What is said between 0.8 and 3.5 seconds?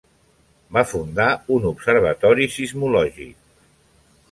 fundar un observatori sismològic.